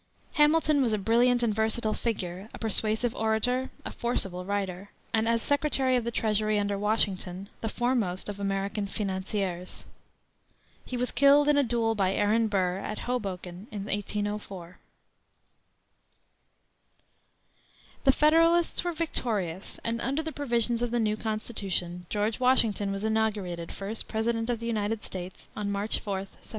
[0.33, 5.43] Hamilton was a brilliant and versatile figure, a persuasive orator, a forcible writer, and as
[5.43, 9.85] Secretary of the Treasury under Washington the foremost of American financiers.
[10.83, 14.79] He was killed, in a duel, by Aaron Burr, at Hoboken, in 1804.
[18.03, 23.05] The Federalists were victorious, and under the provisions of the new Constitution George Washington was
[23.05, 26.49] inaugurated first President of the United States, on March 4, 1789.